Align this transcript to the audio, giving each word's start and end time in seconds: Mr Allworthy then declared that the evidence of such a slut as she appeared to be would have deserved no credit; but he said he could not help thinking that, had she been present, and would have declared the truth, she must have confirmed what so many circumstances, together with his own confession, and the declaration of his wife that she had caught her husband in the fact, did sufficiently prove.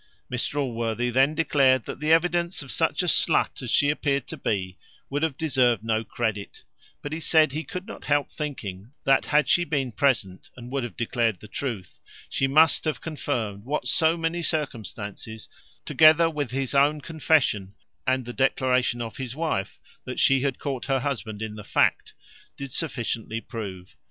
Mr 0.31 0.55
Allworthy 0.59 1.11
then 1.11 1.35
declared 1.35 1.85
that 1.85 1.99
the 1.99 2.11
evidence 2.11 2.63
of 2.63 2.71
such 2.71 3.03
a 3.03 3.07
slut 3.07 3.61
as 3.61 3.69
she 3.69 3.91
appeared 3.91 4.25
to 4.25 4.35
be 4.35 4.79
would 5.11 5.21
have 5.21 5.37
deserved 5.37 5.83
no 5.83 6.03
credit; 6.03 6.63
but 7.03 7.13
he 7.13 7.19
said 7.19 7.51
he 7.51 7.63
could 7.63 7.85
not 7.85 8.05
help 8.05 8.31
thinking 8.31 8.93
that, 9.03 9.25
had 9.27 9.47
she 9.47 9.63
been 9.63 9.91
present, 9.91 10.49
and 10.57 10.71
would 10.71 10.83
have 10.83 10.97
declared 10.97 11.39
the 11.39 11.47
truth, 11.47 11.99
she 12.31 12.47
must 12.47 12.83
have 12.85 12.99
confirmed 12.99 13.63
what 13.63 13.87
so 13.87 14.17
many 14.17 14.41
circumstances, 14.41 15.47
together 15.85 16.31
with 16.31 16.49
his 16.49 16.73
own 16.73 16.99
confession, 16.99 17.75
and 18.07 18.25
the 18.25 18.33
declaration 18.33 19.03
of 19.03 19.17
his 19.17 19.35
wife 19.35 19.79
that 20.05 20.19
she 20.19 20.39
had 20.39 20.57
caught 20.57 20.85
her 20.85 21.01
husband 21.01 21.43
in 21.43 21.53
the 21.53 21.63
fact, 21.63 22.15
did 22.57 22.71
sufficiently 22.71 23.39
prove. 23.39 23.95